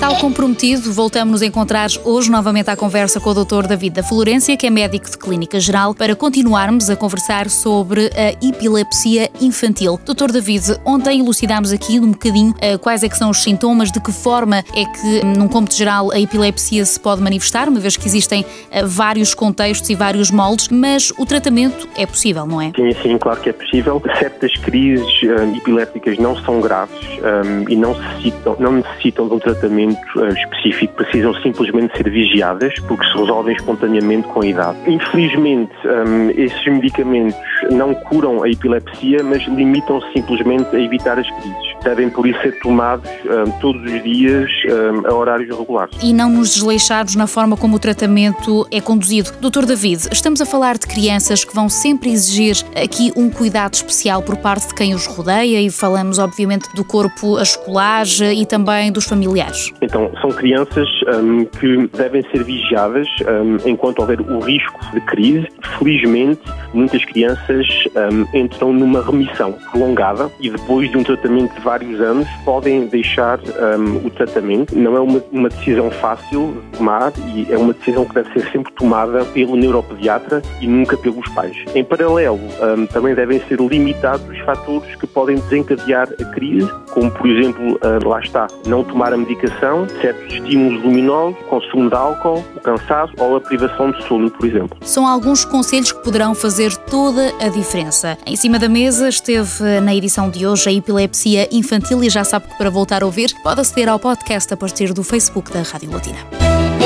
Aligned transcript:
Tal 0.00 0.14
comprometido, 0.14 0.92
voltamos 0.92 1.42
a 1.42 1.46
encontrar 1.46 1.88
hoje 2.04 2.30
novamente 2.30 2.70
à 2.70 2.76
conversa 2.76 3.18
com 3.18 3.30
o 3.30 3.44
Dr. 3.44 3.66
David 3.66 3.96
da 3.96 4.02
Florência, 4.04 4.56
que 4.56 4.64
é 4.64 4.70
médico 4.70 5.10
de 5.10 5.18
clínica 5.18 5.58
geral, 5.58 5.92
para 5.92 6.14
continuarmos 6.14 6.88
a 6.88 6.94
conversar 6.94 7.50
sobre 7.50 8.08
a 8.14 8.30
epilepsia 8.46 9.28
infantil. 9.40 9.98
Dr. 10.04 10.30
David, 10.30 10.78
ontem 10.84 11.18
elucidámos 11.18 11.72
aqui 11.72 11.98
um 11.98 12.12
bocadinho 12.12 12.52
uh, 12.52 12.78
quais 12.78 13.02
é 13.02 13.08
que 13.08 13.16
são 13.18 13.28
os 13.28 13.42
sintomas, 13.42 13.90
de 13.90 14.00
que 14.00 14.12
forma 14.12 14.58
é 14.58 14.84
que, 14.84 15.26
num 15.36 15.48
cômputo 15.48 15.74
geral, 15.74 16.12
a 16.12 16.20
epilepsia 16.20 16.84
se 16.84 16.98
pode 17.00 17.20
manifestar, 17.20 17.68
uma 17.68 17.80
vez 17.80 17.96
que 17.96 18.06
existem 18.06 18.42
uh, 18.42 18.86
vários 18.86 19.34
contextos 19.34 19.90
e 19.90 19.96
vários 19.96 20.30
moldes, 20.30 20.68
mas 20.68 21.10
o 21.18 21.26
tratamento 21.26 21.88
é 21.96 22.06
possível, 22.06 22.46
não 22.46 22.62
é? 22.62 22.70
Sim, 22.76 22.92
sim, 23.02 23.18
claro 23.18 23.40
que 23.40 23.50
é 23.50 23.52
possível. 23.52 24.00
Certas 24.16 24.56
crises 24.58 25.22
uh, 25.24 25.56
epilépticas 25.56 26.18
não 26.18 26.36
são 26.36 26.60
graves 26.60 26.96
um, 27.18 27.68
e 27.68 27.74
não 27.74 27.98
necessitam, 27.98 28.56
não 28.60 28.72
necessitam 28.74 29.26
de 29.26 29.34
um 29.34 29.38
tratamento 29.40 29.87
tratamento 29.94 30.20
uh, 30.20 30.28
específico, 30.28 30.94
precisam 30.94 31.34
simplesmente 31.42 31.96
ser 31.96 32.10
vigiadas, 32.10 32.74
porque 32.80 33.06
se 33.08 33.18
resolvem 33.18 33.54
espontaneamente 33.54 34.28
com 34.28 34.42
a 34.42 34.46
idade. 34.46 34.78
Infelizmente, 34.86 35.72
um, 35.84 36.30
esses 36.30 36.64
medicamentos 36.66 37.38
não 37.70 37.94
curam 37.94 38.42
a 38.42 38.48
epilepsia, 38.48 39.22
mas 39.22 39.42
limitam-se 39.46 40.10
simplesmente 40.12 40.74
a 40.74 40.80
evitar 40.80 41.18
as 41.18 41.28
crises. 41.30 41.68
Devem, 41.82 42.10
por 42.10 42.26
isso, 42.26 42.40
ser 42.40 42.58
tomados 42.60 43.08
um, 43.24 43.50
todos 43.60 43.82
os 43.82 44.02
dias 44.02 44.50
um, 44.66 45.06
a 45.06 45.14
horários 45.14 45.56
regulares. 45.56 45.96
E 46.02 46.12
não 46.12 46.30
nos 46.30 46.54
desleixarmos 46.54 47.14
na 47.14 47.26
forma 47.26 47.56
como 47.56 47.76
o 47.76 47.78
tratamento 47.78 48.66
é 48.70 48.80
conduzido. 48.80 49.30
Doutor 49.40 49.64
David, 49.64 50.08
estamos 50.12 50.40
a 50.40 50.46
falar 50.46 50.76
de 50.76 50.86
crianças 50.86 51.44
que 51.44 51.54
vão 51.54 51.68
sempre 51.68 52.10
exigir 52.10 52.56
aqui 52.76 53.12
um 53.16 53.30
cuidado 53.30 53.74
especial 53.74 54.22
por 54.22 54.36
parte 54.36 54.68
de 54.68 54.74
quem 54.74 54.94
os 54.94 55.06
rodeia 55.06 55.60
e 55.60 55.70
falamos, 55.70 56.18
obviamente, 56.18 56.68
do 56.74 56.84
corpo 56.84 57.38
escolar 57.40 58.06
e 58.34 58.44
também 58.46 58.90
dos 58.90 59.04
familiares. 59.04 59.72
Então, 59.80 60.10
são 60.20 60.30
crianças 60.30 60.88
um, 61.06 61.44
que 61.44 61.86
devem 61.96 62.22
ser 62.30 62.42
vigiadas 62.42 63.06
um, 63.22 63.68
enquanto 63.68 64.00
houver 64.00 64.20
o 64.20 64.38
risco 64.40 64.78
de 64.92 65.00
crise. 65.02 65.46
Felizmente, 65.78 66.40
muitas 66.72 67.04
crianças 67.04 67.66
um, 68.12 68.36
entram 68.36 68.72
numa 68.72 69.02
remissão 69.02 69.52
prolongada 69.70 70.30
e 70.40 70.50
depois 70.50 70.90
de 70.90 70.96
um 70.96 71.02
tratamento 71.02 71.54
de 71.54 71.60
vários 71.60 72.00
anos 72.00 72.28
podem 72.44 72.86
deixar 72.86 73.38
hum, 73.38 74.02
o 74.04 74.10
tratamento. 74.10 74.76
Não 74.76 74.96
é 74.96 75.00
uma, 75.00 75.22
uma, 75.30 75.48
decisão 75.48 75.90
fácil 75.90 76.54
de 76.72 76.78
tomar 76.78 77.12
e 77.34 77.46
é 77.50 77.56
uma 77.56 77.72
decisão 77.72 78.04
que 78.04 78.14
deve 78.14 78.32
ser 78.32 78.50
sempre 78.50 78.72
tomada 78.74 79.24
pelo 79.26 79.56
neuropediatra 79.56 80.42
e 80.60 80.66
nunca 80.66 80.96
pelos 80.96 81.28
pais. 81.30 81.56
Em 81.74 81.84
paralelo, 81.84 82.38
hum, 82.38 82.86
também 82.86 83.14
devem 83.14 83.40
ser 83.40 83.60
limitados 83.60 84.28
os 84.28 84.38
fatores 84.40 84.94
que 84.96 85.06
podem 85.06 85.36
desencadear 85.36 86.08
a 86.20 86.24
crise, 86.34 86.70
como 86.98 87.10
por 87.12 87.30
exemplo, 87.30 87.74
uh, 87.74 88.08
lá 88.08 88.18
está, 88.18 88.48
não 88.66 88.82
tomar 88.82 89.12
a 89.12 89.16
medicação, 89.16 89.86
certos 90.00 90.34
estímulos 90.34 90.82
luminosos, 90.82 91.36
consumo 91.48 91.88
de 91.88 91.94
álcool, 91.94 92.44
o 92.56 92.60
cansaço 92.60 93.12
ou 93.18 93.36
a 93.36 93.40
privação 93.40 93.92
de 93.92 94.02
sono, 94.08 94.28
por 94.30 94.44
exemplo. 94.44 94.76
São 94.82 95.06
alguns 95.06 95.44
conselhos 95.44 95.92
que 95.92 96.02
poderão 96.02 96.34
fazer 96.34 96.74
toda 96.76 97.32
a 97.40 97.48
diferença. 97.48 98.18
Em 98.26 98.34
cima 98.34 98.58
da 98.58 98.68
mesa 98.68 99.08
esteve 99.08 99.80
na 99.80 99.94
edição 99.94 100.28
de 100.28 100.44
hoje 100.44 100.68
a 100.68 100.72
epilepsia 100.72 101.48
infantil 101.52 102.02
e 102.02 102.10
já 102.10 102.24
sabe 102.24 102.48
que 102.48 102.58
para 102.58 102.68
voltar 102.68 103.02
a 103.02 103.06
ouvir 103.06 103.32
pode 103.44 103.60
aceder 103.60 103.88
ao 103.88 103.98
podcast 104.00 104.52
a 104.52 104.56
partir 104.56 104.92
do 104.92 105.04
Facebook 105.04 105.52
da 105.52 105.62
Rádio 105.62 105.92
Latina. 105.92 106.18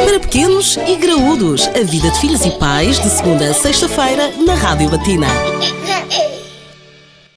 Para 0.04 0.20
pequenos 0.20 0.76
e 0.76 0.96
graúdos, 0.96 1.68
a 1.68 1.84
vida 1.84 2.10
de 2.10 2.20
filhos 2.20 2.44
e 2.44 2.50
pais, 2.58 3.00
de 3.00 3.08
segunda 3.08 3.48
a 3.48 3.54
sexta-feira, 3.54 4.30
na 4.44 4.54
Rádio 4.54 4.90
Latina. 4.90 5.26